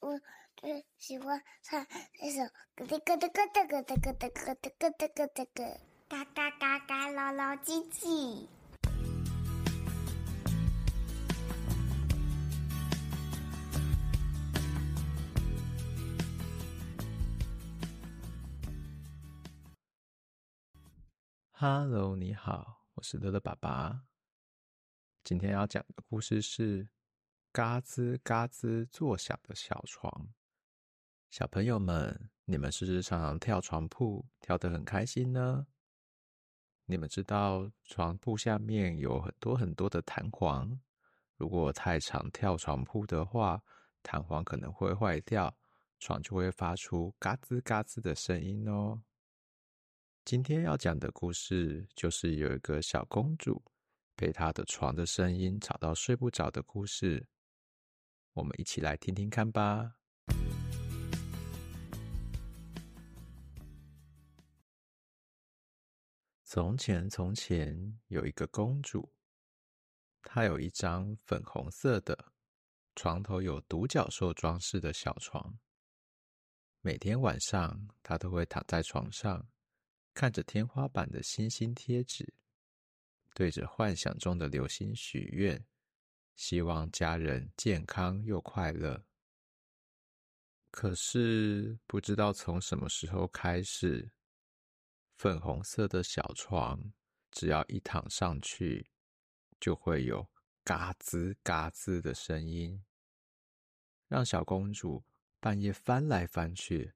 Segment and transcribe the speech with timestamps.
[0.00, 0.20] 我
[0.54, 1.84] 最喜欢唱
[2.20, 2.42] 那首
[2.76, 8.46] 咯哒咯哒咯哒咯哒咯哒咯哒咯哒咯哒咯，嘎嘎嘎嘎，老老唧唧。
[21.50, 24.02] Hello，你好，我是乐乐爸爸。
[25.24, 26.88] 今天要讲的故事是
[27.50, 30.28] 嘎吱嘎吱作响的小床。
[31.30, 35.66] 小朋友们，你们是不是常常跳床铺，跳得很开心呢？
[36.84, 40.80] 你们知道床铺下面有很多很多的弹簧，
[41.36, 43.62] 如果太常跳床铺的话，
[44.02, 45.56] 弹簧可能会坏掉，
[45.98, 49.02] 床就会发出嘎吱嘎吱的声音哦。
[50.24, 53.62] 今天要讲的故事，就是有一个小公主
[54.14, 57.26] 被她的床的声音吵到睡不着的故事。
[58.38, 59.96] 我们一起来听听看吧。
[66.44, 69.12] 从前，从前有一个公主，
[70.22, 72.32] 她有一张粉红色的
[72.94, 75.58] 床头有独角兽装饰的小床。
[76.80, 79.48] 每天晚上，她都会躺在床上。
[80.14, 82.32] 看着天花板的星星贴纸，
[83.34, 85.64] 对着幻想中的流星许愿，
[86.38, 89.04] 希望家人健康又快乐。
[90.70, 94.12] 可是不知道从什么时候开始，
[95.16, 96.92] 粉红色的小床
[97.32, 98.88] 只要一躺上去，
[99.58, 100.30] 就会有
[100.62, 102.84] 嘎吱嘎吱的声音，
[104.06, 105.02] 让小公主
[105.40, 106.94] 半夜翻来翻去。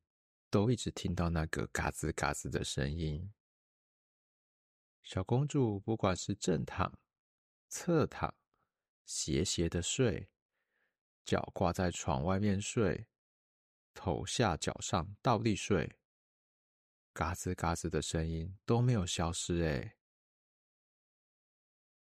[0.51, 3.33] 都一直听到那个嘎吱嘎吱的声音。
[5.03, 6.97] 小公主不管是正躺、
[7.71, 8.33] 侧躺、
[9.05, 10.29] 斜斜的睡，
[11.25, 13.07] 脚挂在床外面睡，
[13.95, 15.99] 头下脚上倒立睡，
[17.13, 19.63] 嘎吱嘎吱的声音都没有消失。
[19.63, 19.97] 哎，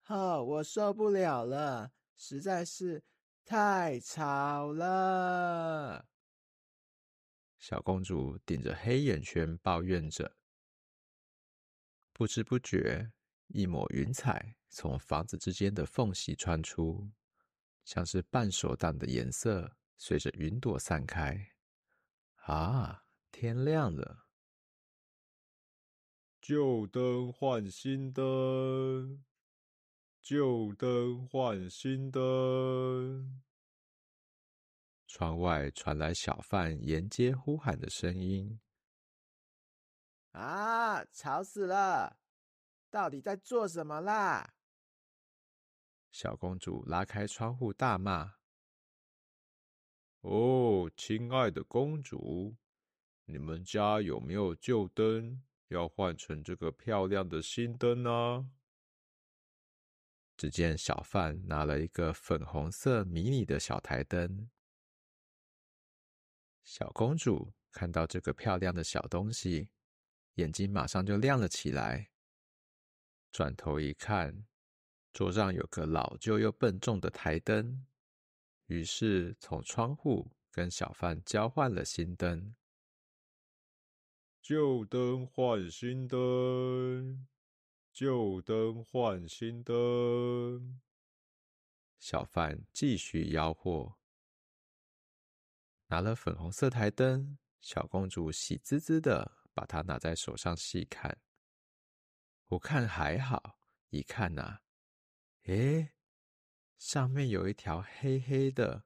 [0.02, 3.04] 好，我受不了了，实在是
[3.46, 6.08] 太吵了。
[7.60, 10.38] 小公主顶着黑眼圈抱怨着，
[12.14, 13.12] 不知不觉，
[13.48, 17.10] 一抹云彩从房子之间的缝隙穿出，
[17.86, 21.54] 像是半熟蛋的颜色，随着云朵散开。
[22.46, 24.26] 啊，天亮了！
[26.40, 29.26] 旧灯换新灯，
[30.22, 33.42] 旧灯换新灯。
[35.08, 38.60] 窗外传来小贩沿街呼喊的声音
[40.32, 42.20] ：“啊，吵死了！
[42.90, 44.54] 到底在做什么啦？”
[46.18, 48.38] 小公主拉开窗户大骂
[50.22, 52.56] ：“哦，亲爱的公主，
[53.26, 55.44] 你们家有没有旧灯？
[55.68, 58.50] 要换成这个漂亮的新灯呢？”
[60.36, 64.50] 只见小贩拿了一个粉红色迷你的小台灯。
[66.64, 69.70] 小公主看到这个漂亮的小东西，
[70.34, 72.10] 眼睛马上就亮了起来。
[73.32, 74.48] 转头一看，
[75.14, 77.86] 桌上有个老旧又笨重的台灯，
[78.68, 82.56] 于是从窗户跟小贩交换了新灯。
[84.42, 87.28] 旧灯换新灯，
[87.92, 90.80] 旧灯换新灯。
[92.00, 93.98] 小贩继续吆喝。
[95.88, 101.18] 拿了粉红色台灯，小公主喜滋滋的把它拿在手上细看。
[102.46, 103.60] 不看还好，
[103.90, 104.60] 一看呐、
[105.48, 105.94] 诶，
[106.78, 108.84] 上面有一条黑黑的，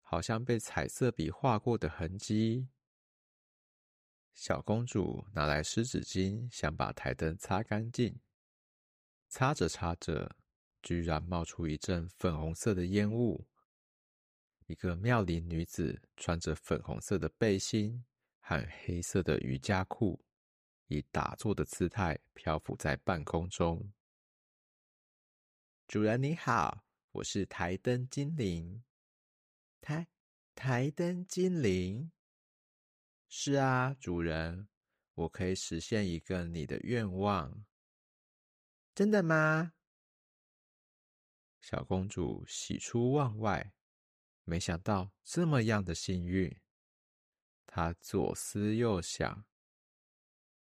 [0.00, 2.68] 好像被彩色笔画过的痕迹。
[4.34, 8.18] 小公主拿来湿纸巾，想把台灯擦干净。
[9.28, 10.34] 擦着擦着，
[10.82, 13.46] 居然冒出一阵粉红色的烟雾。
[14.66, 18.04] 一个妙龄女子穿着粉红色的背心
[18.40, 20.24] 和黑色的瑜伽裤，
[20.88, 23.92] 以打坐的姿态漂浮在半空中。
[25.88, 28.82] 主人你好，我是台灯精灵。
[29.80, 30.08] 台
[30.54, 32.10] 台灯精灵？
[33.28, 34.68] 是啊，主人，
[35.14, 37.66] 我可以实现一个你的愿望。
[38.94, 39.74] 真的吗？
[41.60, 43.74] 小公主喜出望外。
[44.44, 46.58] 没想到这么样的幸运，
[47.66, 49.44] 她左思右想，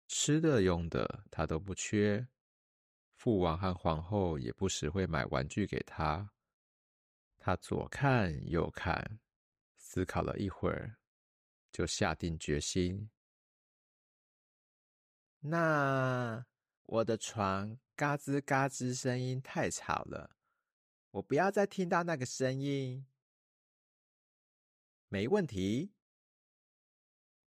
[0.07, 2.29] 吃的用的她都不缺，
[3.19, 6.31] 父王和皇后也不时会买玩具给他，
[7.37, 9.19] 他左看右看，
[9.76, 10.97] 思考了一会儿，
[11.73, 13.11] 就下定决心：
[15.41, 16.47] 那
[16.85, 20.37] 我的床嘎吱嘎吱声音太吵了，
[21.11, 23.05] 我不要再听到那个声音。
[25.09, 25.93] 没问题。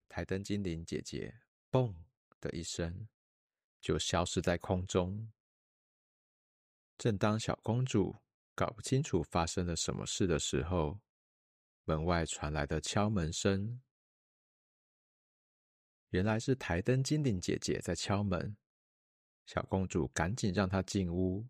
[0.09, 1.39] 台灯精灵姐姐
[1.71, 1.95] “嘣”
[2.41, 3.07] 的一声，
[3.79, 5.31] 就消失在空中。
[7.01, 8.15] 正当小公主
[8.53, 10.99] 搞不清楚发生了什么事的时候，
[11.83, 13.81] 门外传来的敲门声。
[16.09, 18.55] 原来是台灯精灵姐姐在敲门。
[19.47, 21.47] 小公主赶紧让她进屋，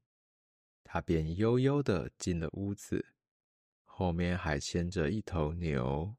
[0.86, 3.14] 她便悠悠的进了屋子，
[3.84, 6.16] 后面还牵着一头牛。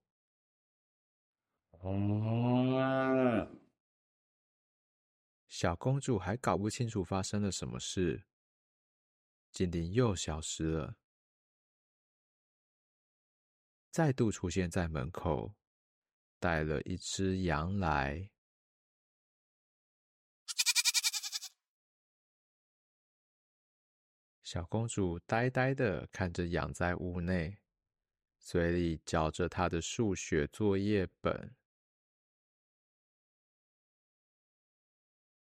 [5.49, 8.27] 小公主还搞不清楚发生了什么事。
[9.53, 10.97] 精灵又消失了，
[13.91, 15.55] 再度出现在门口，
[16.39, 18.31] 带了一只羊来。
[24.43, 27.59] 小公主呆呆的看着羊在屋内，
[28.39, 31.55] 嘴里嚼着她的数学作业本。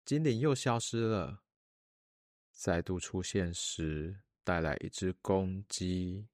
[0.06, 1.47] 精灵又消失了。
[2.58, 6.28] 再度出现时带来一只公鸡。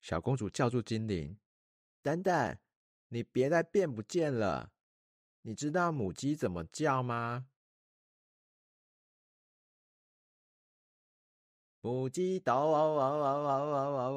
[0.00, 1.38] 小公主叫住精灵
[2.02, 2.58] 等等
[3.06, 4.72] 你别再变不见了
[5.42, 7.46] 你知道母鸡怎么叫吗？
[11.84, 14.14] 母鸡叨汪汪汪汪汪汪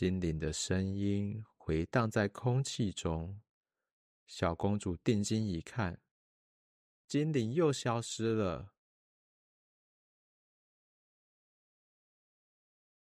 [0.00, 3.42] 精灵的声音回荡在空气中，
[4.26, 6.00] 小公主定睛一看，
[7.06, 8.72] 精灵又消失了。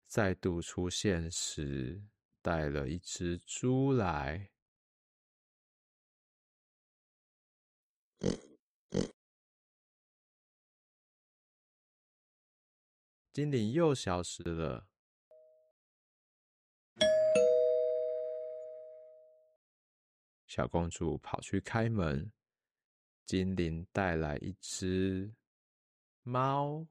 [0.08, 2.04] 再度出现时，
[2.42, 4.52] 带了一只猪来。
[13.32, 14.89] 精灵又消失了。
[20.50, 22.32] 小公主跑去开门，
[23.24, 25.32] 精灵带来一只
[26.24, 26.88] 猫。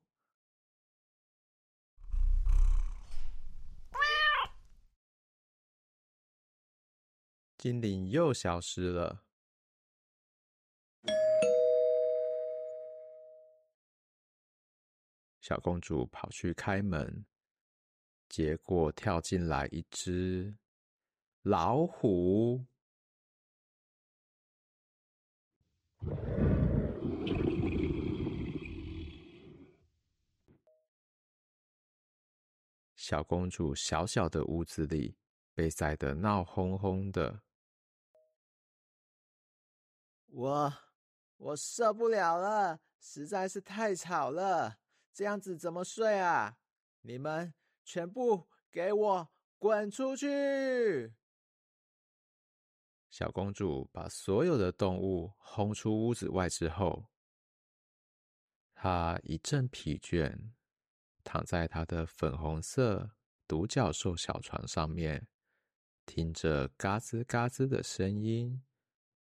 [7.56, 9.24] 精灵又消失了。
[15.40, 17.26] 小公主跑去开门，
[18.28, 20.56] 结果跳进来一只
[21.42, 22.64] 老虎。
[32.94, 35.16] 小公主小小的屋子里
[35.54, 37.40] 被塞得闹哄哄的，
[40.26, 40.72] 我
[41.38, 44.78] 我受不了了，实在是太吵了，
[45.14, 46.58] 这样子怎么睡啊？
[47.00, 49.28] 你们全部给我
[49.58, 51.14] 滚出去！
[53.18, 57.08] 小公主把所有的动物轰出屋子外之后，
[58.72, 60.52] 她一阵疲倦，
[61.24, 63.16] 躺在她的粉红色
[63.48, 65.26] 独角兽小床上面，
[66.06, 68.62] 听着嘎吱嘎吱的声音，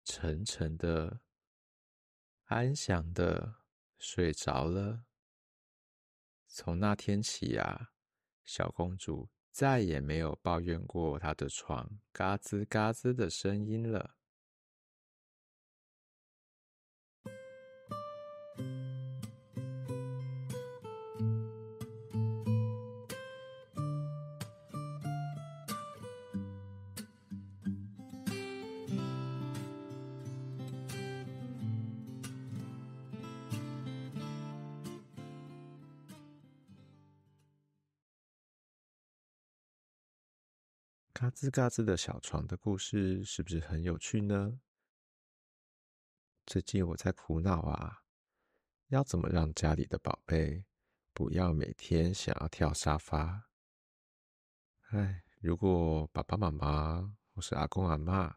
[0.04, 1.20] 沉沉的、
[2.46, 3.58] 安详的
[3.96, 5.04] 睡着了。
[6.48, 7.92] 从那天起呀，
[8.42, 9.30] 小公主。
[9.54, 14.16] 再也没有抱怨过他的床嘎吱嘎吱的声音了。
[41.14, 44.58] 嘎吱嘎吱的小床的故事是不是很有趣呢？
[46.44, 48.02] 最近我在苦恼啊，
[48.88, 50.64] 要怎么让家里的宝贝
[51.12, 53.48] 不要每天想要跳沙发？
[54.90, 58.36] 哎，如果爸爸妈妈或是阿公阿妈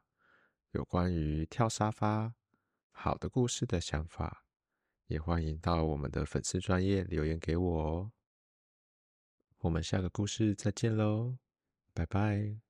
[0.69, 2.35] 有关于跳沙发
[2.91, 4.45] 好的故事的想法，
[5.07, 8.11] 也欢迎到我们的粉丝专页留言给我哦。
[9.61, 11.39] 我们下个故事再见喽，
[11.95, 12.66] 拜拜。